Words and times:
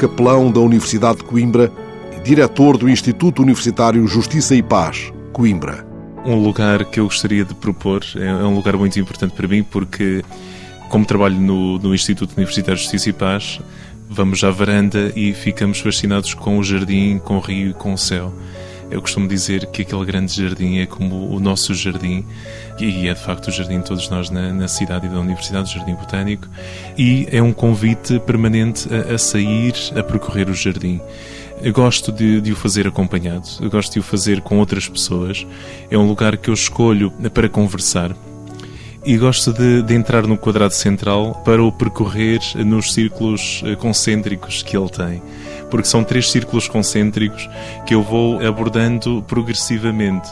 capelão 0.00 0.50
da 0.50 0.60
Universidade 0.60 1.18
de 1.18 1.24
Coimbra 1.24 1.70
e 2.16 2.20
diretor 2.22 2.78
do 2.78 2.88
Instituto 2.88 3.42
Universitário 3.42 4.06
Justiça 4.06 4.54
e 4.54 4.62
Paz, 4.62 5.12
Coimbra. 5.30 5.86
Um 6.24 6.36
lugar 6.36 6.86
que 6.86 7.00
eu 7.00 7.04
gostaria 7.04 7.44
de 7.44 7.54
propor 7.54 8.02
é 8.16 8.32
um 8.32 8.54
lugar 8.54 8.78
muito 8.78 8.98
importante 8.98 9.34
para 9.34 9.46
mim 9.46 9.62
porque, 9.62 10.24
como 10.88 11.04
trabalho 11.04 11.38
no, 11.38 11.78
no 11.78 11.94
Instituto 11.94 12.32
Universitário 12.34 12.80
Justiça 12.80 13.10
e 13.10 13.12
Paz, 13.12 13.60
vamos 14.08 14.42
à 14.42 14.50
varanda 14.50 15.12
e 15.14 15.34
ficamos 15.34 15.80
fascinados 15.80 16.32
com 16.32 16.58
o 16.58 16.64
jardim, 16.64 17.18
com 17.18 17.36
o 17.36 17.40
rio 17.40 17.70
e 17.70 17.74
com 17.74 17.92
o 17.92 17.98
céu. 17.98 18.32
Eu 18.90 19.00
costumo 19.00 19.28
dizer 19.28 19.66
que 19.66 19.82
aquele 19.82 20.04
grande 20.04 20.34
jardim 20.34 20.78
é 20.78 20.86
como 20.86 21.32
o 21.32 21.38
nosso 21.38 21.72
jardim, 21.74 22.24
e 22.78 23.08
é 23.08 23.14
de 23.14 23.20
facto 23.20 23.48
o 23.48 23.50
jardim 23.52 23.78
de 23.78 23.84
todos 23.84 24.08
nós 24.08 24.30
na, 24.30 24.52
na 24.52 24.66
cidade 24.66 25.06
e 25.06 25.08
da 25.08 25.20
Universidade, 25.20 25.70
o 25.70 25.78
Jardim 25.78 25.94
Botânico, 25.94 26.48
e 26.98 27.28
é 27.30 27.40
um 27.40 27.52
convite 27.52 28.18
permanente 28.20 28.88
a, 28.92 29.14
a 29.14 29.18
sair, 29.18 29.74
a 29.96 30.02
percorrer 30.02 30.48
o 30.48 30.54
jardim. 30.54 31.00
Eu 31.62 31.72
gosto 31.72 32.10
de, 32.10 32.40
de, 32.40 32.52
o 32.52 32.56
fazer 32.56 32.88
acompanhado, 32.88 33.46
eu 33.60 33.70
gosto 33.70 33.92
de 33.92 34.00
o 34.00 34.02
fazer 34.02 34.40
com 34.40 34.58
outras 34.58 34.88
pessoas. 34.88 35.46
É 35.90 35.98
um 35.98 36.06
lugar 36.08 36.36
que 36.38 36.48
eu 36.48 36.54
escolho 36.54 37.10
para 37.32 37.48
conversar. 37.48 38.16
E 39.04 39.16
gosto 39.16 39.52
de, 39.52 39.82
de 39.82 39.94
entrar 39.94 40.26
no 40.26 40.36
quadrado 40.36 40.74
central 40.74 41.40
para 41.44 41.62
o 41.62 41.72
percorrer 41.72 42.40
nos 42.56 42.92
círculos 42.92 43.62
eh, 43.64 43.74
concêntricos 43.74 44.62
que 44.62 44.76
ele 44.76 44.90
tem. 44.90 45.22
Porque 45.70 45.88
são 45.88 46.04
três 46.04 46.30
círculos 46.30 46.68
concêntricos 46.68 47.48
que 47.86 47.94
eu 47.94 48.02
vou 48.02 48.46
abordando 48.46 49.24
progressivamente 49.26 50.28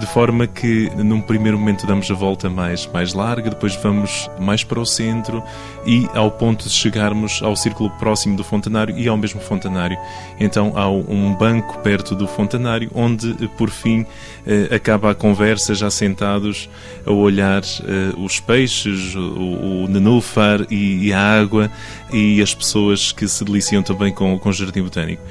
de 0.00 0.06
forma 0.06 0.46
que 0.46 0.90
num 0.96 1.20
primeiro 1.20 1.58
momento 1.58 1.86
damos 1.86 2.10
a 2.10 2.14
volta 2.14 2.48
mais, 2.48 2.86
mais 2.86 3.12
larga, 3.12 3.50
depois 3.50 3.76
vamos 3.76 4.30
mais 4.40 4.64
para 4.64 4.80
o 4.80 4.86
centro 4.86 5.42
e 5.86 6.08
ao 6.14 6.30
ponto 6.30 6.64
de 6.64 6.70
chegarmos 6.70 7.42
ao 7.42 7.54
círculo 7.54 7.90
próximo 7.90 8.34
do 8.34 8.42
fontanário 8.42 8.96
e 8.96 9.06
ao 9.06 9.16
mesmo 9.18 9.42
fontanário. 9.42 9.98
Então 10.38 10.72
há 10.74 10.88
um 10.88 11.34
banco 11.34 11.78
perto 11.80 12.14
do 12.14 12.26
fontanário 12.26 12.90
onde, 12.94 13.34
por 13.58 13.68
fim, 13.68 14.06
eh, 14.46 14.74
acaba 14.74 15.10
a 15.10 15.14
conversa 15.14 15.74
já 15.74 15.90
sentados 15.90 16.70
a 17.04 17.12
olhar 17.12 17.62
eh, 17.62 18.14
os 18.16 18.40
peixes, 18.40 19.14
o, 19.14 19.86
nenúfar 19.86 20.66
e, 20.70 21.08
e, 21.08 21.12
a 21.12 21.20
água 21.20 21.70
e 22.10 22.40
as 22.40 22.54
pessoas 22.54 23.12
que 23.12 23.28
se 23.28 23.44
deliciam 23.44 23.82
também 23.82 24.14
com, 24.14 24.38
com 24.38 24.48
o 24.48 24.52
jardim 24.52 24.82
botânico 24.82 25.22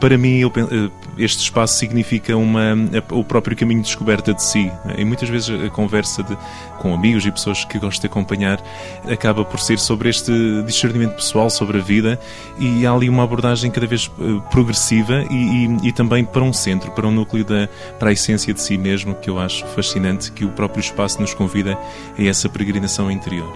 para 0.00 0.16
mim, 0.16 0.42
eh, 0.44 0.90
este 1.18 1.42
espaço 1.42 1.76
significa 1.76 2.36
uma, 2.36 2.74
o 3.10 3.24
próprio 3.24 3.56
caminho 3.56 3.80
de 3.80 3.86
descoberta 3.86 4.32
de 4.32 4.42
si. 4.42 4.70
E 4.96 5.04
muitas 5.04 5.28
vezes 5.28 5.50
a 5.50 5.68
conversa 5.70 6.22
de, 6.22 6.36
com 6.78 6.94
amigos 6.94 7.26
e 7.26 7.30
pessoas 7.30 7.64
que 7.64 7.78
gosto 7.78 8.00
de 8.00 8.06
acompanhar 8.06 8.62
acaba 9.10 9.44
por 9.44 9.60
ser 9.60 9.78
sobre 9.78 10.08
este 10.08 10.32
discernimento 10.64 11.14
pessoal, 11.16 11.50
sobre 11.50 11.78
a 11.78 11.82
vida, 11.82 12.18
e 12.58 12.86
há 12.86 12.92
ali 12.92 13.08
uma 13.08 13.24
abordagem 13.24 13.70
cada 13.70 13.86
vez 13.86 14.10
eh, 14.20 14.40
progressiva 14.50 15.24
e, 15.30 15.66
e, 15.66 15.88
e 15.88 15.92
também 15.92 16.24
para 16.24 16.42
um 16.42 16.52
centro, 16.52 16.90
para 16.92 17.06
um 17.06 17.12
núcleo, 17.12 17.44
da, 17.44 17.68
para 17.98 18.10
a 18.10 18.12
essência 18.12 18.54
de 18.54 18.60
si 18.60 18.78
mesmo, 18.78 19.14
que 19.14 19.28
eu 19.28 19.38
acho 19.38 19.66
fascinante, 19.68 20.30
que 20.32 20.44
o 20.44 20.50
próprio 20.50 20.80
espaço 20.80 21.20
nos 21.20 21.34
convida 21.34 21.78
a 22.16 22.22
essa 22.22 22.48
peregrinação 22.48 23.10
interior. 23.10 23.52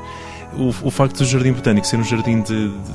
O, 0.55 0.69
o 0.83 0.91
facto 0.91 1.19
do 1.19 1.25
Jardim 1.25 1.53
Botânico 1.53 1.87
ser 1.87 1.99
um 1.99 2.05
jardim 2.05 2.43
de, 2.43 2.69
de 2.69 2.93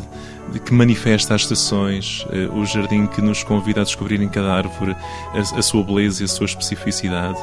que 0.59 0.73
manifesta 0.73 1.35
as 1.35 1.41
estações, 1.41 2.25
eh, 2.31 2.47
o 2.53 2.65
jardim 2.65 3.07
que 3.07 3.21
nos 3.21 3.43
convida 3.43 3.81
a 3.81 3.83
descobrir 3.83 4.21
em 4.21 4.29
cada 4.29 4.53
árvore 4.53 4.95
a, 5.33 5.59
a 5.59 5.61
sua 5.61 5.83
beleza 5.83 6.23
e 6.23 6.25
a 6.25 6.27
sua 6.27 6.45
especificidade. 6.45 7.37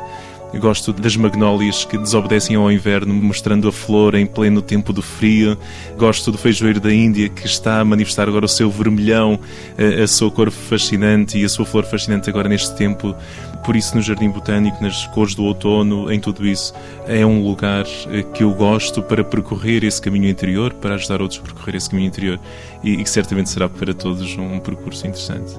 Gosto 0.59 0.93
das 0.93 1.17
magnólias 1.17 1.85
que 1.85 1.99
desobedecem 1.99 2.57
ao 2.57 2.71
inverno, 2.71 3.13
mostrando 3.13 3.69
a 3.69 3.73
flor 3.73 4.15
em 4.15 4.25
pleno 4.25 4.63
tempo 4.63 4.93
do 4.93 5.03
frio. 5.03 5.59
Gosto 5.99 6.31
do 6.33 6.39
feijoeiro 6.39 6.81
da 6.81 6.93
Índia, 6.93 7.29
que 7.29 7.47
está 7.47 7.81
a 7.81 7.85
manifestar 7.85 8.29
agora 8.29 8.45
o 8.45 8.49
seu 8.49 8.71
vermelhão, 8.71 9.39
eh, 9.77 10.03
a 10.03 10.07
sua 10.07 10.31
cor 10.31 10.51
fascinante 10.51 11.39
e 11.39 11.45
a 11.45 11.49
sua 11.49 11.67
flor 11.67 11.85
fascinante 11.85 12.31
agora 12.31 12.49
neste 12.49 12.75
tempo. 12.77 13.15
Por 13.65 13.77
isso, 13.77 13.97
no 13.97 14.03
Jardim 14.03 14.29
Botânico, 14.29 14.83
nas 14.83 15.07
cores 15.09 15.35
do 15.35 15.45
outono, 15.45 16.13
em 16.13 16.21
tudo 16.21 16.47
isso, 16.47 16.75
é 17.07 17.25
um 17.25 17.43
lugar 17.43 17.87
eh, 18.11 18.23
que 18.23 18.45
eu 18.45 18.53
gosto 18.53 19.03
para 19.03 19.25
percorrer 19.25 19.85
esse 19.85 20.01
caminho 20.01 20.29
interior, 20.29 20.73
para 20.75 20.95
ajudar 20.95 21.21
outros 21.21 21.41
a 21.41 21.43
percorrer 21.43 21.77
esse 21.77 21.91
caminho 21.91 22.09
interior 22.09 22.39
e 22.83 22.97
que 22.97 23.11
certamente 23.11 23.51
será 23.51 23.69
para 23.69 23.93
todos 23.93 24.37
um 24.37 24.59
percurso 24.61 25.07
interessante. 25.07 25.55